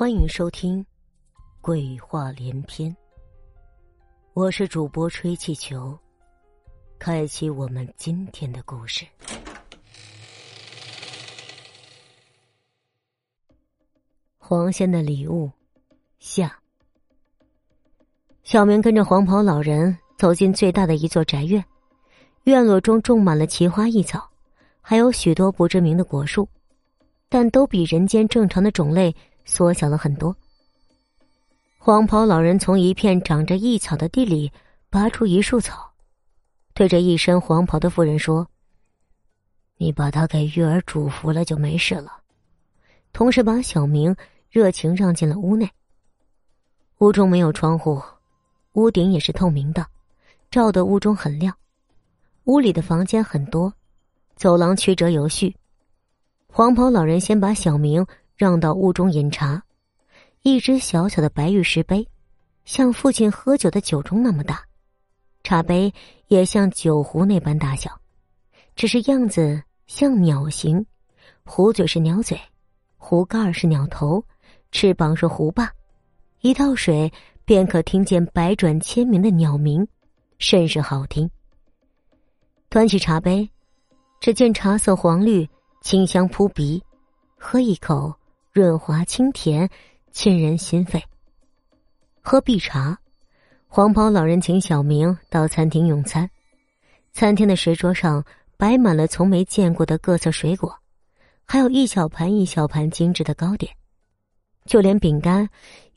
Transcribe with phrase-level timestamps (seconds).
[0.00, 0.82] 欢迎收听
[1.60, 2.90] 《鬼话连篇》，
[4.32, 5.94] 我是主播吹气球，
[6.98, 9.04] 开启我们今天的故事。
[14.38, 15.50] 黄仙的礼物
[16.18, 16.58] 下，
[18.42, 21.62] 小明跟着黄袍老人走进最大的一座宅院，
[22.44, 24.30] 院落中种满了奇花异草，
[24.80, 26.48] 还有许多不知名的果树，
[27.28, 29.14] 但都比人间正常的种类。
[29.44, 30.34] 缩小了很多。
[31.78, 34.52] 黄袍老人从一片长着异草的地里
[34.90, 35.90] 拔出一束草，
[36.74, 38.46] 对着一身黄袍的妇人说
[39.78, 42.18] ：“你把他给玉儿嘱咐了就没事了。”
[43.12, 44.14] 同时把小明
[44.50, 45.68] 热情让进了屋内。
[46.98, 48.00] 屋中没有窗户，
[48.74, 49.86] 屋顶也是透明的，
[50.50, 51.56] 照得屋中很亮。
[52.44, 53.72] 屋里的房间很多，
[54.36, 55.56] 走廊曲折有序。
[56.52, 58.06] 黄袍老人先把小明。
[58.40, 59.62] 让到屋中饮茶，
[60.40, 62.08] 一只小小的白玉石杯，
[62.64, 64.64] 像父亲喝酒的酒盅那么大，
[65.42, 65.92] 茶杯
[66.28, 68.00] 也像酒壶那般大小，
[68.74, 70.86] 只是样子像鸟形，
[71.44, 72.40] 壶嘴是鸟嘴，
[72.96, 74.24] 壶盖是鸟头，
[74.72, 75.70] 翅膀是壶把，
[76.40, 77.12] 一倒水
[77.44, 79.86] 便可听见百转千鸣的鸟鸣，
[80.38, 81.30] 甚是好听。
[82.70, 83.46] 端起茶杯，
[84.18, 85.46] 只见茶色黄绿，
[85.82, 86.82] 清香扑鼻，
[87.36, 88.10] 喝一口。
[88.52, 89.70] 润滑清甜，
[90.10, 91.00] 沁人心肺。
[92.20, 92.98] 喝碧茶，
[93.68, 96.28] 黄袍老人请小明到餐厅用餐。
[97.12, 98.24] 餐厅的石桌上
[98.56, 100.76] 摆满了从没见过的各色水果，
[101.44, 103.72] 还有一小盘一小盘精致的糕点，
[104.64, 105.48] 就连饼干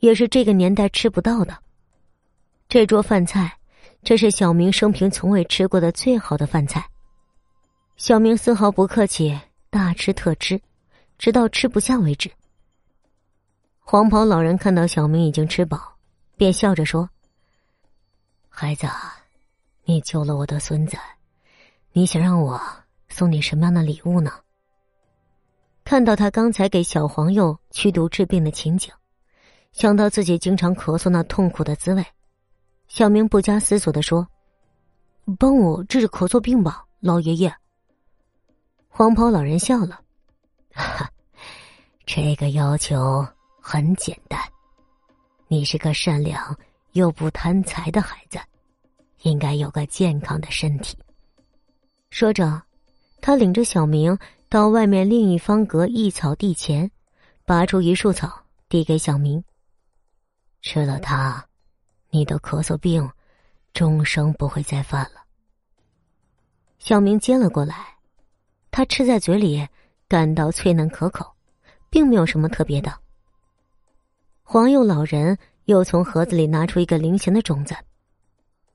[0.00, 1.56] 也是这个年代吃不到的。
[2.68, 3.56] 这桌饭菜，
[4.02, 6.86] 这是小明生平从未吃过的最好的饭菜。
[7.96, 9.38] 小明丝毫不客气，
[9.70, 10.60] 大吃特吃，
[11.16, 12.30] 直到吃不下为止。
[13.84, 15.96] 黄袍老人看到小明已经吃饱，
[16.36, 17.10] 便笑着说
[18.48, 18.86] ：“孩子，
[19.84, 20.96] 你救了我的孙子，
[21.92, 22.58] 你想让我
[23.10, 24.32] 送你什么样的礼物呢？”
[25.84, 28.90] 看到他刚才给小黄鼬驱毒治病的情景，
[29.72, 32.06] 想到自己经常咳嗽那痛苦的滋味，
[32.86, 34.26] 小明不加思索的说
[35.38, 37.52] ：“帮我治治咳嗽病吧，老爷爷。”
[38.88, 40.00] 黄袍老人笑了
[40.72, 41.10] ：“哈，
[42.06, 43.26] 这个要求。”
[43.64, 44.40] 很简单，
[45.46, 46.54] 你是个善良
[46.92, 48.40] 又不贪财的孩子，
[49.22, 50.98] 应该有个健康的身体。
[52.10, 52.60] 说着，
[53.20, 54.18] 他领着小明
[54.48, 56.90] 到外面另一方格一草地前，
[57.46, 59.42] 拔出一束草递给小明。
[60.60, 61.46] 吃了它，
[62.10, 63.08] 你的咳嗽病
[63.72, 65.22] 终生不会再犯了。
[66.80, 67.96] 小明接了过来，
[68.72, 69.66] 他吃在嘴里，
[70.08, 71.32] 感到脆嫩可口，
[71.88, 72.92] 并没有什么特别的。
[74.52, 77.74] 黄鼬老人又从盒子里拿出一个菱形的种子，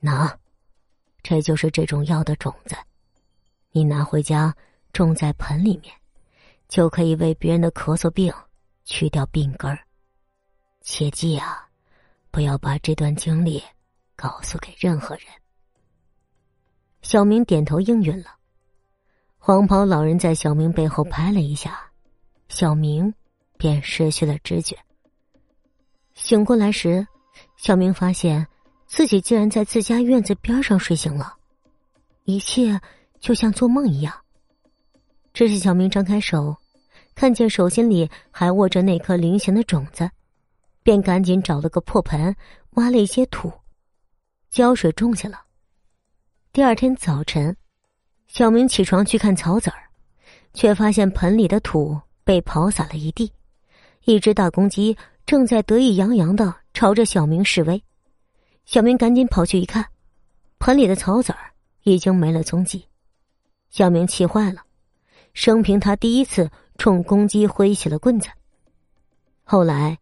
[0.00, 0.36] 拿，
[1.22, 2.74] 这就是这种药的种子，
[3.70, 4.52] 你拿回家
[4.92, 5.94] 种在盆里面，
[6.66, 8.34] 就可以为别人的咳嗽病
[8.84, 9.78] 去掉病根儿。
[10.80, 11.68] 切记啊，
[12.32, 13.62] 不要把这段经历
[14.16, 15.26] 告诉给任何人。
[17.00, 18.30] 小明点头应允了，
[19.38, 21.92] 黄袍老人在小明背后拍了一下，
[22.48, 23.14] 小明
[23.56, 24.76] 便失去了知觉。
[26.14, 27.06] 醒过来时，
[27.56, 28.46] 小明发现
[28.86, 31.34] 自己竟然在自家院子边上睡醒了，
[32.24, 32.78] 一切
[33.20, 34.14] 就像做梦一样。
[35.32, 36.56] 这时，小明张开手，
[37.14, 40.10] 看见手心里还握着那颗菱形的种子，
[40.82, 42.34] 便赶紧找了个破盆，
[42.70, 43.52] 挖了一些土，
[44.50, 45.40] 浇水种下了。
[46.52, 47.56] 第二天早晨，
[48.26, 49.84] 小明起床去看草籽儿，
[50.52, 53.32] 却发现盆里的土被刨洒了一地，
[54.04, 54.96] 一只大公鸡。
[55.30, 57.80] 正在得意洋洋的朝着小明示威，
[58.64, 59.86] 小明赶紧跑去一看，
[60.58, 61.52] 盆里的草籽儿
[61.84, 62.84] 已经没了踪迹。
[63.68, 64.62] 小明气坏了，
[65.32, 68.28] 生平他第一次冲公鸡挥起了棍子。
[69.44, 69.96] 后来，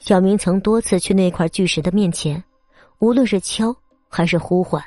[0.00, 2.44] 小明曾多次去那块巨石的面前，
[2.98, 3.74] 无论是敲
[4.10, 4.84] 还是呼唤，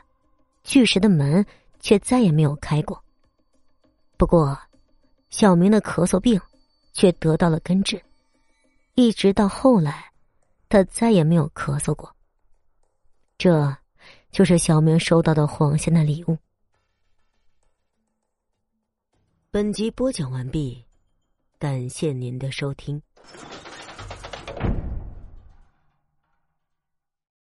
[0.63, 1.43] 巨石的门
[1.79, 3.03] 却再也没有开过。
[4.15, 4.55] 不过，
[5.31, 6.39] 小明的咳嗽病
[6.93, 7.99] 却得到了根治。
[8.99, 10.11] 一直到后来，
[10.67, 12.15] 他再也没有咳嗽过。
[13.37, 13.77] 这，
[14.31, 16.35] 就是小明收到的黄仙的礼物。
[19.51, 20.83] 本集播讲完毕，
[21.59, 22.99] 感谢您的收听。